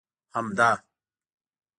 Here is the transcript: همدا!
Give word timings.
همدا! 0.33 0.71